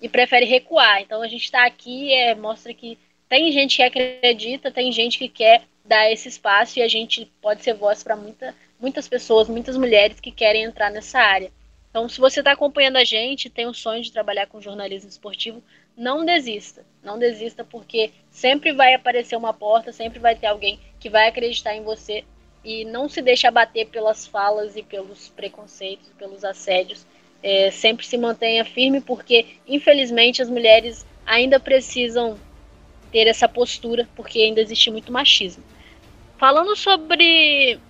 [0.00, 1.00] e prefere recuar.
[1.00, 5.28] Então a gente está aqui é mostra que tem gente que acredita, tem gente que
[5.28, 9.76] quer dar esse espaço e a gente pode ser voz para muita muitas pessoas, muitas
[9.76, 11.50] mulheres que querem entrar nessa área.
[11.90, 15.62] Então, se você está acompanhando a gente, tem o sonho de trabalhar com jornalismo esportivo,
[15.96, 16.84] não desista.
[17.02, 21.74] Não desista, porque sempre vai aparecer uma porta, sempre vai ter alguém que vai acreditar
[21.74, 22.24] em você
[22.64, 27.06] e não se deixe abater pelas falas e pelos preconceitos, pelos assédios.
[27.42, 32.38] É, sempre se mantenha firme, porque infelizmente as mulheres ainda precisam
[33.10, 35.64] ter essa postura, porque ainda existe muito machismo.
[36.36, 37.80] Falando sobre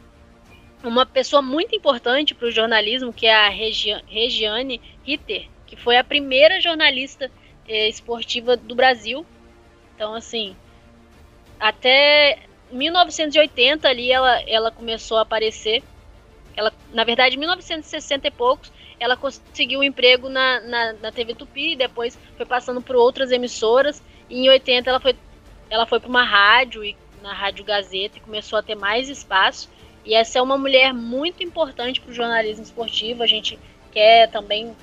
[0.82, 6.04] uma pessoa muito importante para o jornalismo, que é a Regiane Ritter, que foi a
[6.04, 7.30] primeira jornalista
[7.66, 9.26] eh, esportiva do Brasil.
[9.94, 10.56] Então, assim,
[11.58, 12.38] até
[12.70, 15.82] 1980 ali ela, ela começou a aparecer.
[16.56, 21.34] Ela, na verdade, em 1960 e poucos, ela conseguiu um emprego na, na, na TV
[21.34, 24.02] Tupi, depois foi passando por outras emissoras.
[24.28, 25.16] E em 80 ela foi,
[25.70, 29.68] ela foi para uma rádio, e, na Rádio Gazeta, e começou a ter mais espaço.
[30.08, 33.22] E essa é uma mulher muito importante para o jornalismo esportivo.
[33.22, 33.58] A gente
[33.92, 34.74] quer também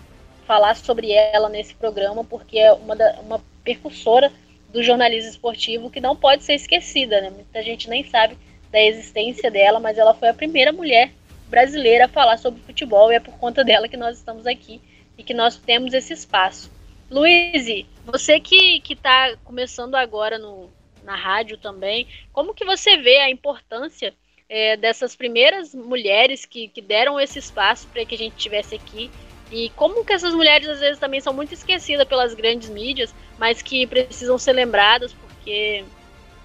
[0.46, 4.32] falar sobre ela nesse programa, porque é uma, da, uma percussora
[4.70, 7.22] do jornalismo esportivo que não pode ser esquecida.
[7.22, 7.32] Né?
[7.32, 8.38] Muita gente nem sabe
[8.72, 11.12] da existência dela, mas ela foi a primeira mulher
[11.48, 14.80] brasileira a falar sobre futebol e é por conta dela que nós estamos aqui
[15.18, 16.72] e que nós temos esse espaço.
[17.10, 17.66] Luiz,
[18.06, 20.70] você que está começando agora no,
[21.04, 24.14] na rádio também, como que você vê a importância
[24.50, 29.10] é, dessas primeiras mulheres que, que deram esse espaço para que a gente tivesse aqui.
[29.52, 33.62] E como que essas mulheres às vezes também são muito esquecidas pelas grandes mídias, mas
[33.62, 35.86] que precisam ser lembradas porque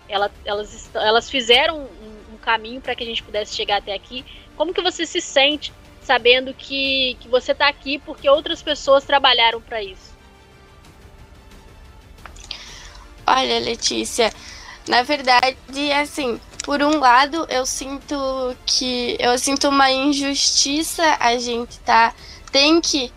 [0.08, 4.24] ela, elas, elas fizeram um, um caminho para que a gente pudesse chegar até aqui.
[4.56, 9.60] Como que você se sente sabendo que, que você está aqui porque outras pessoas trabalharam
[9.60, 10.10] para isso?
[13.26, 14.32] Olha, Letícia,
[14.88, 15.56] na verdade,
[15.92, 18.14] assim, por um lado, eu sinto
[18.64, 22.14] que eu sinto uma injustiça a gente tá
[22.52, 23.12] tem que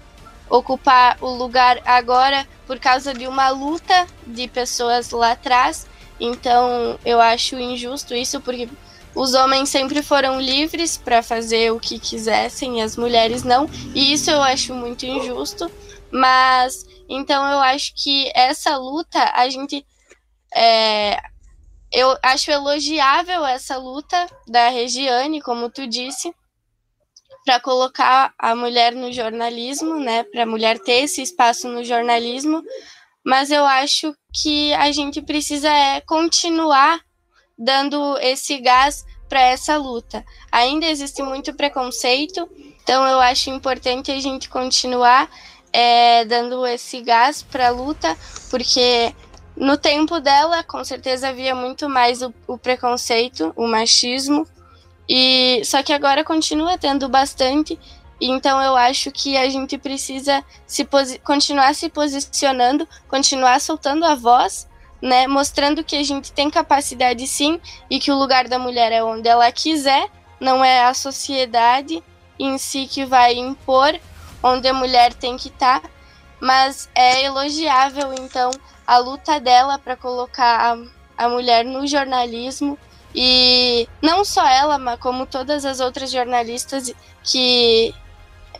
[0.49, 5.85] ocupar o lugar agora por causa de uma luta de pessoas lá atrás.
[6.19, 8.67] Então, eu acho injusto isso porque
[9.13, 13.69] os homens sempre foram livres para fazer o que quisessem e as mulheres não.
[13.93, 15.69] E isso eu acho muito injusto.
[16.09, 19.85] Mas então eu acho que essa luta a gente
[20.55, 21.19] é,
[21.93, 26.33] eu acho elogiável essa luta da Regiane, como tu disse,
[27.45, 32.63] para colocar a mulher no jornalismo, né, para a mulher ter esse espaço no jornalismo,
[33.23, 36.99] mas eu acho que a gente precisa é, continuar
[37.57, 40.25] dando esse gás para essa luta.
[40.51, 42.49] Ainda existe muito preconceito,
[42.81, 45.29] então eu acho importante a gente continuar
[45.71, 48.17] é, dando esse gás para a luta,
[48.49, 49.13] porque
[49.55, 54.47] no tempo dela, com certeza havia muito mais o, o preconceito, o machismo,
[55.07, 57.79] e só que agora continua tendo bastante.
[58.19, 60.87] Então eu acho que a gente precisa se
[61.23, 64.67] continuar se posicionando, continuar soltando a voz,
[65.01, 69.03] né, mostrando que a gente tem capacidade sim e que o lugar da mulher é
[69.03, 70.07] onde ela quiser,
[70.39, 72.01] não é a sociedade
[72.39, 73.99] em si que vai impor
[74.41, 75.89] onde a mulher tem que estar, tá,
[76.39, 78.51] mas é elogiável então
[78.85, 80.77] a luta dela para colocar
[81.17, 82.77] a, a mulher no jornalismo
[83.15, 86.93] e não só ela, mas como todas as outras jornalistas
[87.23, 87.93] que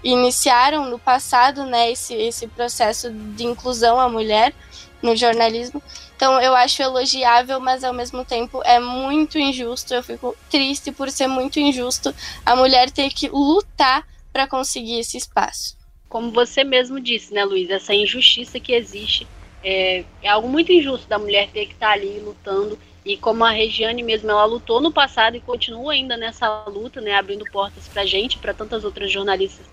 [0.03, 4.53] iniciaram no passado, né, esse, esse processo de inclusão à mulher
[5.01, 5.81] no jornalismo.
[6.15, 9.93] Então eu acho elogiável, mas ao mesmo tempo é muito injusto.
[9.93, 12.13] Eu fico triste por ser muito injusto
[12.45, 15.75] a mulher ter que lutar para conseguir esse espaço.
[16.07, 19.27] Como você mesmo disse, né, Luiz, essa injustiça que existe
[19.63, 22.78] é, é algo muito injusto da mulher ter que estar tá ali lutando.
[23.06, 27.15] E como a Regiane mesmo, ela lutou no passado e continua ainda nessa luta, né,
[27.15, 29.65] abrindo portas para gente, para tantas outras jornalistas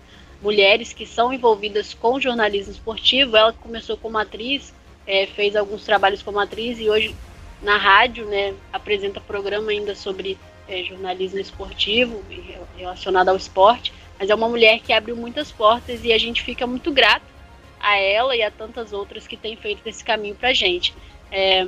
[0.42, 3.36] mulheres que são envolvidas com jornalismo esportivo.
[3.36, 4.72] Ela começou como atriz,
[5.06, 7.14] é, fez alguns trabalhos como atriz e hoje
[7.62, 12.24] na rádio, né, apresenta programa ainda sobre é, jornalismo esportivo
[12.76, 13.92] relacionado ao esporte.
[14.18, 17.39] Mas é uma mulher que abriu muitas portas e a gente fica muito grato
[17.80, 20.94] a ela e a tantas outras que têm feito esse caminho para a gente.
[21.32, 21.66] É,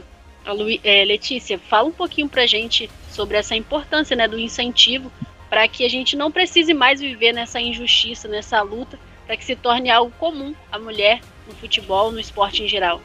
[0.84, 5.10] é, Letícia, fala um pouquinho para a gente sobre essa importância né, do incentivo
[5.48, 9.54] para que a gente não precise mais viver nessa injustiça, nessa luta, para que se
[9.54, 13.00] torne algo comum a mulher no futebol, no esporte em geral.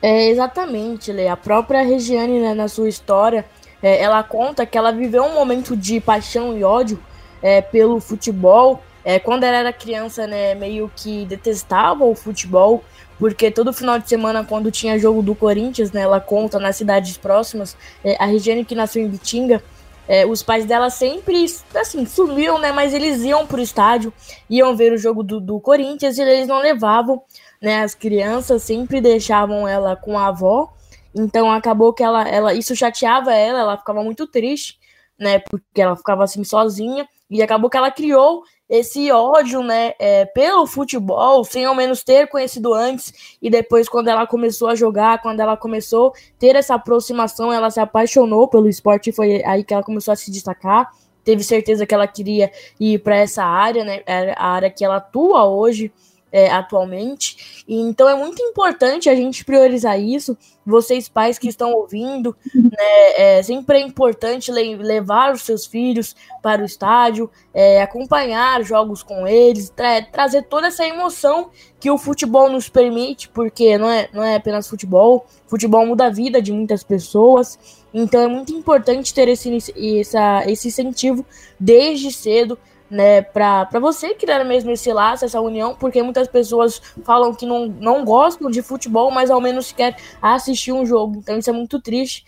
[0.00, 1.28] É, exatamente, Lê.
[1.28, 3.44] A própria Regiane, né, na sua história,
[3.82, 6.98] é, ela conta que ela viveu um momento de paixão e ódio
[7.42, 12.84] é, pelo futebol é, quando ela era criança, né, meio que detestava o futebol,
[13.18, 17.16] porque todo final de semana, quando tinha jogo do Corinthians, né, ela conta nas cidades
[17.16, 19.62] próximas, é, a Regiane que nasceu em Bitinga,
[20.08, 24.12] é, os pais dela sempre, assim, sumiam, né, mas eles iam pro estádio,
[24.50, 27.22] iam ver o jogo do, do Corinthians e eles não levavam,
[27.60, 30.72] né, as crianças sempre deixavam ela com a avó,
[31.14, 34.78] então acabou que ela, ela isso chateava ela, ela ficava muito triste,
[35.18, 40.24] né, porque ela ficava assim sozinha, e acabou que ela criou esse ódio, né, é,
[40.24, 45.20] pelo futebol, sem ao menos ter conhecido antes, e depois, quando ela começou a jogar,
[45.20, 49.62] quando ela começou a ter essa aproximação, ela se apaixonou pelo esporte, e foi aí
[49.62, 50.90] que ela começou a se destacar.
[51.22, 54.96] Teve certeza que ela queria ir para essa área, né, é a área que ela
[54.96, 55.92] atua hoje
[56.32, 57.64] é, atualmente.
[57.68, 60.36] E, então é muito importante a gente priorizar isso.
[60.64, 66.16] Vocês, pais que estão ouvindo, né, é, sempre é importante le levar os seus filhos
[66.40, 71.98] para o estádio, é, acompanhar jogos com eles, tra trazer toda essa emoção que o
[71.98, 76.52] futebol nos permite, porque não é, não é apenas futebol, futebol muda a vida de
[76.52, 77.58] muitas pessoas.
[77.92, 81.26] Então é muito importante ter esse, essa, esse incentivo
[81.58, 82.58] desde cedo
[82.92, 87.66] né, para você criar mesmo esse laço, essa união, porque muitas pessoas falam que não,
[87.66, 91.16] não gostam de futebol, mas ao menos quer assistir um jogo.
[91.16, 92.22] Então isso é muito triste,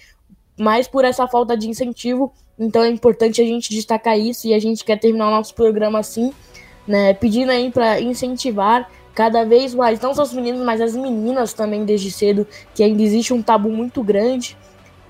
[0.59, 4.59] mas por essa falta de incentivo, então é importante a gente destacar isso e a
[4.59, 6.33] gente quer terminar o nosso programa assim,
[6.89, 11.53] né, pedindo aí para incentivar cada vez mais, não só os meninos, mas as meninas
[11.53, 14.57] também desde cedo, que ainda existe um tabu muito grande.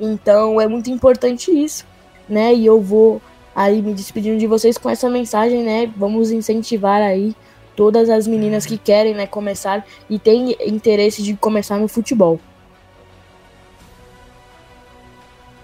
[0.00, 1.86] Então é muito importante isso,
[2.28, 2.52] né?
[2.52, 3.22] E eu vou
[3.54, 5.92] aí me despedindo de vocês com essa mensagem, né?
[5.96, 7.34] Vamos incentivar aí
[7.76, 12.40] todas as meninas que querem né, começar e têm interesse de começar no futebol.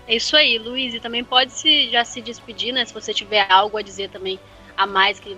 [0.07, 0.93] É isso aí, Luiz.
[0.93, 2.85] E também pode se, já se despedir, né?
[2.85, 4.41] Se você tiver algo a dizer também
[4.77, 5.37] a mais que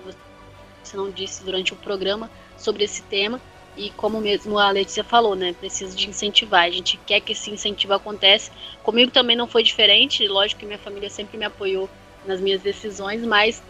[0.83, 3.39] você não disse durante o programa sobre esse tema.
[3.77, 5.53] E como mesmo a Letícia falou, né?
[5.53, 6.65] Precisa de incentivar.
[6.65, 8.51] A gente quer que esse incentivo aconteça.
[8.83, 10.27] Comigo também não foi diferente.
[10.27, 11.89] Lógico que minha família sempre me apoiou
[12.25, 13.63] nas minhas decisões, mas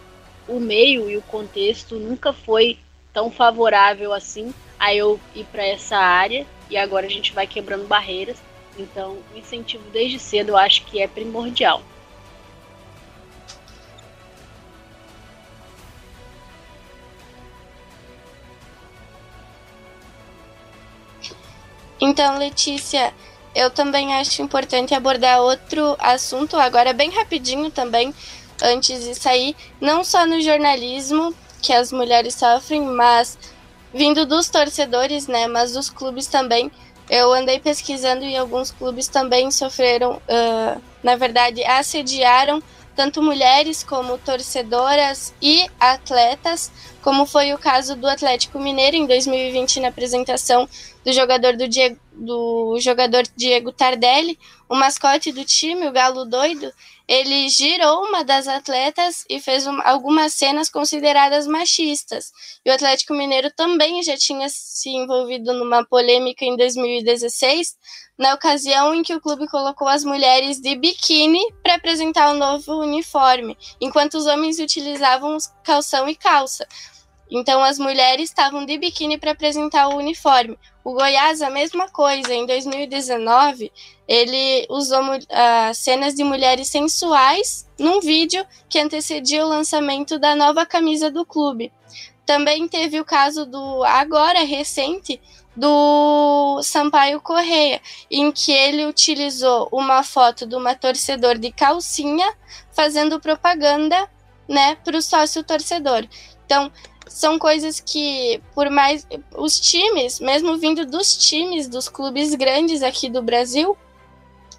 [0.49, 2.79] o meio e o contexto nunca foi
[3.13, 6.47] tão favorável assim a eu ir para essa área.
[6.69, 8.39] E agora a gente vai quebrando barreiras
[8.79, 11.83] então, o incentivo desde cedo eu acho que é primordial.
[22.01, 23.15] Então, Letícia,
[23.55, 28.13] eu também acho importante abordar outro assunto, agora bem rapidinho também,
[28.61, 33.39] antes de sair, não só no jornalismo que as mulheres sofrem, mas
[33.95, 36.71] vindo dos torcedores, né, mas dos clubes também,
[37.09, 42.63] eu andei pesquisando e alguns clubes também sofreram, uh, na verdade, assediaram
[42.95, 49.81] tanto mulheres como torcedoras e atletas, como foi o caso do Atlético Mineiro em 2020
[49.81, 50.69] na apresentação
[51.05, 54.39] do jogador do Diego, do jogador Diego Tardelli,
[54.69, 56.73] o mascote do time, o Galo Doido,
[57.13, 62.33] ele girou uma das atletas e fez um, algumas cenas consideradas machistas.
[62.65, 67.77] E o Atlético Mineiro também já tinha se envolvido numa polêmica em 2016,
[68.17, 72.81] na ocasião em que o clube colocou as mulheres de biquíni para apresentar o novo
[72.81, 76.67] uniforme, enquanto os homens utilizavam calção e calça.
[77.35, 80.59] Então as mulheres estavam de biquíni para apresentar o uniforme.
[80.85, 82.35] O Goiás, a mesma coisa.
[82.35, 83.73] Em 2019,
[84.07, 90.67] ele usou uh, cenas de mulheres sensuais num vídeo que antecedia o lançamento da nova
[90.67, 91.73] camisa do clube.
[92.27, 95.19] Também teve o caso do, agora recente,
[95.57, 97.81] do Sampaio Correia,
[98.11, 102.31] em que ele utilizou uma foto de uma torcedor de calcinha
[102.73, 104.09] fazendo propaganda
[104.49, 106.07] né, para o sócio torcedor.
[106.45, 106.71] Então,
[107.13, 109.07] são coisas que, por mais.
[109.37, 113.77] Os times, mesmo vindo dos times dos clubes grandes aqui do Brasil,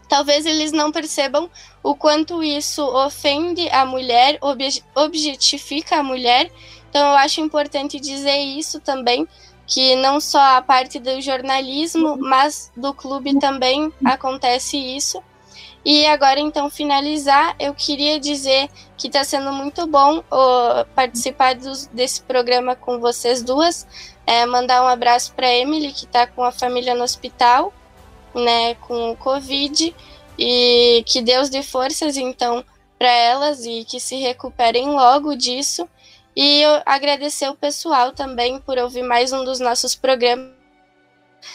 [0.07, 1.49] talvez eles não percebam
[1.81, 4.39] o quanto isso ofende a mulher,
[4.95, 6.51] objetifica a mulher.
[6.89, 9.27] Então, eu acho importante dizer isso também,
[9.65, 15.21] que não só a parte do jornalismo, mas do clube também acontece isso.
[15.85, 20.23] E agora, então, finalizar, eu queria dizer que está sendo muito bom
[20.95, 23.85] participar dos, desse programa com vocês duas.
[24.25, 27.73] É, mandar um abraço para Emily, que está com a família no hospital,
[28.33, 29.93] né, com o Covid,
[30.39, 32.63] e que Deus dê forças, então,
[32.97, 35.87] para elas e que se recuperem logo disso.
[36.35, 40.62] E agradecer o pessoal também por ouvir mais um dos nossos programas.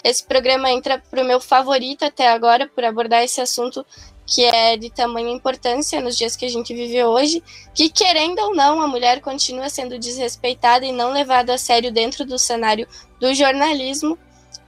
[0.02, 3.84] Esse programa entra para o meu favorito até agora, por abordar esse assunto
[4.28, 7.42] que é de tamanha importância nos dias que a gente vive hoje,
[7.74, 12.26] que querendo ou não, a mulher continua sendo desrespeitada e não levada a sério dentro
[12.26, 12.86] do cenário
[13.18, 14.18] do jornalismo.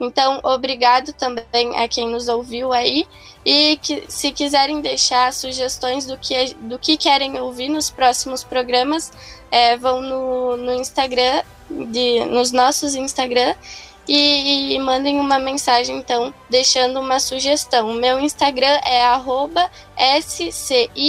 [0.00, 3.06] Então, obrigado também a quem nos ouviu aí
[3.44, 9.12] e que se quiserem deixar sugestões do que, do que querem ouvir nos próximos programas,
[9.50, 13.54] é, vão no, no Instagram, de, nos nossos Instagram
[14.12, 17.90] e, e, mandem uma mensagem, então, deixando uma sugestão.
[17.90, 21.06] O meu Instagram é sci_luize.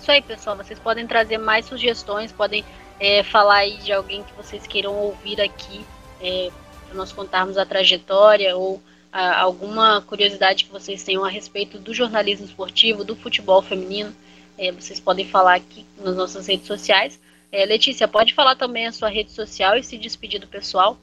[0.00, 0.56] Isso aí, pessoal.
[0.56, 2.64] Vocês podem trazer mais sugestões, podem
[2.98, 5.86] é, falar aí de alguém que vocês queiram ouvir aqui,
[6.20, 6.50] é,
[6.86, 11.94] para nós contarmos a trajetória ou a, alguma curiosidade que vocês tenham a respeito do
[11.94, 14.12] jornalismo esportivo, do futebol feminino.
[14.58, 17.20] É, vocês podem falar aqui nas nossas redes sociais
[17.52, 20.96] é, Letícia, pode falar também a sua rede social e se despedir do pessoal?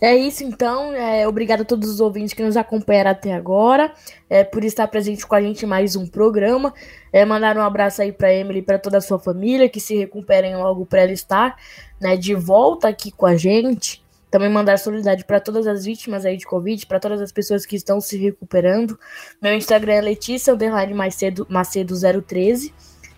[0.00, 3.92] É isso então, é, obrigado a todos os ouvintes que nos acompanharam até agora,
[4.30, 6.72] é, por estar presente com a gente em mais um programa.
[7.12, 9.96] É, mandar um abraço aí para Emily e para toda a sua família, que se
[9.96, 11.56] recuperem logo para ela estar
[12.00, 14.00] né, de volta aqui com a gente.
[14.30, 17.74] Também mandar solidariedade para todas as vítimas aí de Covid, para todas as pessoas que
[17.74, 18.96] estão se recuperando.
[19.42, 20.54] Meu Instagram é Letícia
[20.94, 22.72] Macedo, Macedo 013.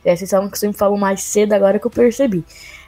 [0.04, 2.44] É, vocês sabem que eu sempre falo mais cedo agora que eu percebi.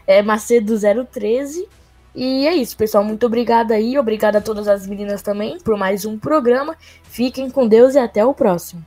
[0.06, 1.68] É Macedo 013.
[2.14, 3.04] E é isso, pessoal.
[3.04, 3.98] Muito obrigada aí.
[3.98, 6.76] Obrigada a todas as meninas também por mais um programa.
[7.04, 8.84] Fiquem com Deus e até o próximo.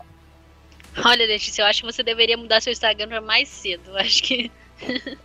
[1.03, 3.95] Olha, Letícia, eu acho que você deveria mudar seu Instagram para mais cedo.
[3.97, 4.51] Acho que.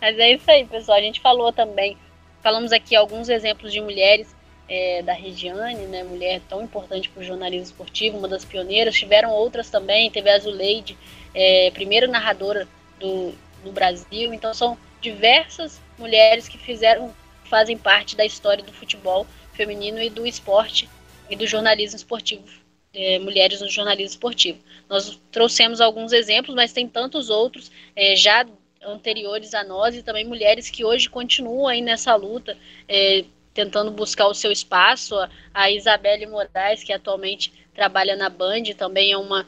[0.00, 0.98] Mas é isso aí, pessoal.
[0.98, 1.96] A gente falou também.
[2.42, 4.34] Falamos aqui alguns exemplos de mulheres
[4.66, 8.94] é, da Regiane, né, mulher tão importante para o jornalismo esportivo, uma das pioneiras.
[8.94, 10.96] Tiveram outras também, teve a Azuleide,
[11.34, 12.68] é, primeira narradora
[12.98, 13.32] do,
[13.64, 14.32] do Brasil.
[14.32, 17.14] Então são diversas mulheres que fizeram,
[17.44, 20.88] fazem parte da história do futebol feminino e do esporte
[21.28, 22.44] e do jornalismo esportivo.
[22.92, 24.58] É, mulheres no jornalismo esportivo.
[24.88, 28.44] Nós trouxemos alguns exemplos, mas tem tantos outros é, já
[28.82, 32.56] anteriores a nós e também mulheres que hoje continuam aí nessa luta,
[32.88, 33.24] é,
[33.54, 35.14] tentando buscar o seu espaço.
[35.54, 39.46] A Isabelle Moraes, que atualmente trabalha na Band, também é uma,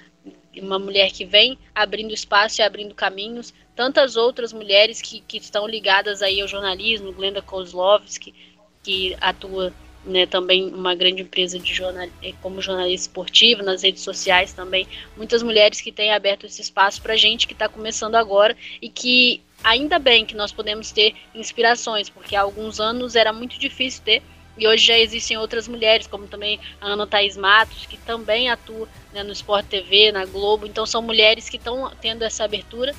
[0.61, 3.55] uma mulher que vem abrindo espaço e abrindo caminhos.
[3.75, 8.35] Tantas outras mulheres que, que estão ligadas aí ao jornalismo, Glenda Kozlovski,
[8.83, 9.73] que atua
[10.05, 14.87] né, também uma grande empresa de jornal, eh, como jornalista esportivo, nas redes sociais também.
[15.17, 19.41] Muitas mulheres que têm aberto esse espaço para gente que está começando agora e que
[19.63, 24.23] ainda bem que nós podemos ter inspirações, porque há alguns anos era muito difícil ter,
[24.57, 28.89] e hoje já existem outras mulheres, como também a Ana Thaís Matos, que também atua
[29.13, 30.67] né, no Sport TV, na Globo.
[30.67, 32.95] Então são mulheres que estão tendo essa abertura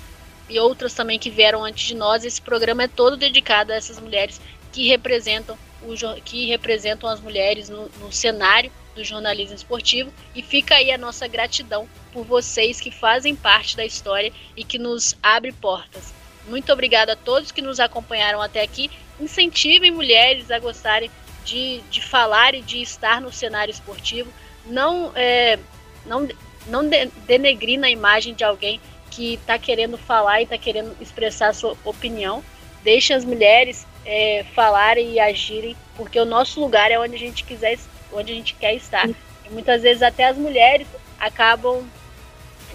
[0.49, 2.26] e outras também que vieram antes de nós.
[2.26, 4.41] Esse programa é todo dedicado a essas mulheres
[4.72, 10.12] que representam, o, que representam as mulheres no, no cenário do jornalismo esportivo.
[10.36, 14.80] E fica aí a nossa gratidão por vocês que fazem parte da história e que
[14.80, 16.14] nos abre portas.
[16.47, 18.89] Muito obrigada a todos que nos acompanharam até aqui.
[19.20, 21.10] Incentivem mulheres a gostarem
[21.44, 24.32] de, de falar e de estar no cenário esportivo.
[24.66, 25.60] Não, é,
[26.06, 26.28] não,
[26.68, 26.89] não
[27.26, 28.80] denegrir na imagem de alguém
[29.12, 32.44] que está querendo falar e está querendo expressar a sua opinião.
[32.84, 37.44] Deixe as mulheres é, falarem e agirem, porque o nosso lugar é onde a gente
[37.44, 37.78] quiser,
[38.12, 39.08] onde a gente quer estar.
[39.08, 40.88] E muitas vezes até as mulheres
[41.20, 41.88] acabam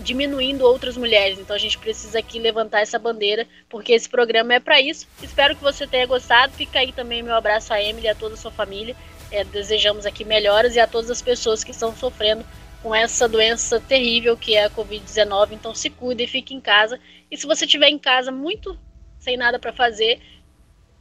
[0.00, 1.38] diminuindo outras mulheres.
[1.38, 5.06] Então a gente precisa aqui levantar essa bandeira, porque esse programa é para isso.
[5.22, 6.52] Espero que você tenha gostado.
[6.52, 8.96] Fica aí também meu abraço a Emily e a toda a sua família.
[9.30, 12.44] É, desejamos aqui melhoras e a todas as pessoas que estão sofrendo
[12.82, 15.52] com essa doença terrível que é a Covid-19.
[15.52, 16.98] Então se cuide e fique em casa.
[17.30, 18.78] E se você estiver em casa muito
[19.18, 20.20] sem nada para fazer,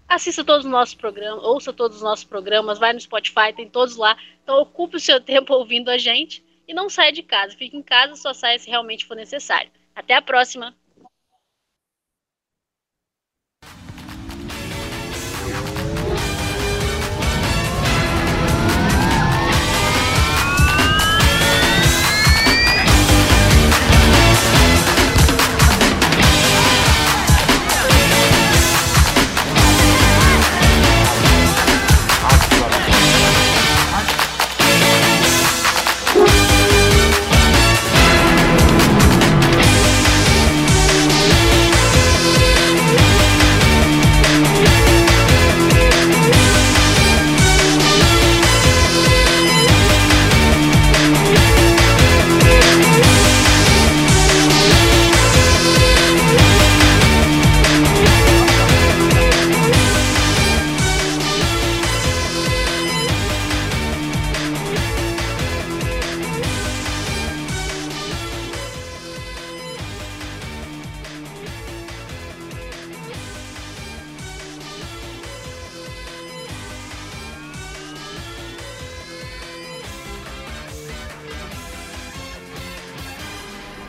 [0.07, 3.95] assista todos os nossos programas, ouça todos os nossos programas, vai no Spotify, tem todos
[3.95, 4.17] lá.
[4.43, 7.55] Então ocupe o seu tempo ouvindo a gente e não saia de casa.
[7.55, 9.71] Fique em casa, só saia se realmente for necessário.
[9.95, 10.75] Até a próxima!